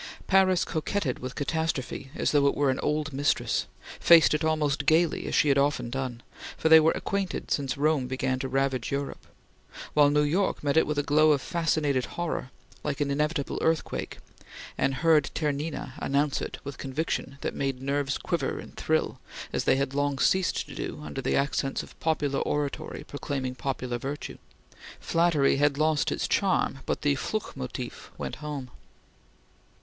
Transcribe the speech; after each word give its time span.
Paris 0.25 0.65
coquetted 0.65 1.19
with 1.19 1.35
catastrophe 1.35 2.09
as 2.15 2.31
though 2.31 2.47
it 2.47 2.55
were 2.55 2.71
an 2.71 2.79
old 2.79 3.13
mistress 3.13 3.67
faced 3.99 4.33
it 4.33 4.43
almost 4.43 4.87
gaily 4.87 5.27
as 5.27 5.35
she 5.35 5.47
had 5.49 5.57
done 5.57 5.61
so 5.93 6.01
often, 6.01 6.23
for 6.57 6.69
they 6.69 6.79
were 6.79 6.89
acquainted 6.93 7.51
since 7.51 7.77
Rome 7.77 8.07
began 8.07 8.39
to 8.39 8.47
ravage 8.47 8.91
Europe; 8.91 9.27
while 9.93 10.09
New 10.09 10.23
York 10.23 10.63
met 10.63 10.75
it 10.75 10.87
with 10.87 10.97
a 10.97 11.03
glow 11.03 11.33
of 11.33 11.39
fascinated 11.39 12.05
horror, 12.17 12.49
like 12.83 12.99
an 12.99 13.11
inevitable 13.11 13.59
earthquake, 13.61 14.17
and 14.75 14.95
heard 14.95 15.29
Ternina 15.35 15.93
announce 15.99 16.41
it 16.41 16.57
with 16.63 16.79
conviction 16.79 17.37
that 17.41 17.53
made 17.53 17.79
nerves 17.79 18.17
quiver 18.17 18.57
and 18.57 18.75
thrill 18.75 19.19
as 19.53 19.65
they 19.65 19.75
had 19.75 19.93
long 19.93 20.17
ceased 20.17 20.65
to 20.67 20.73
do 20.73 20.99
under 21.03 21.21
the 21.21 21.35
accents 21.35 21.83
of 21.83 21.99
popular 21.99 22.39
oratory 22.39 23.03
proclaiming 23.03 23.53
popular 23.53 23.99
virtue. 23.99 24.39
Flattery 24.99 25.57
had 25.57 25.77
lost 25.77 26.11
its 26.11 26.27
charm, 26.27 26.79
but 26.87 27.03
the 27.03 27.13
Fluch 27.13 27.55
motif 27.55 28.09
went 28.17 28.37
home. 28.37 28.71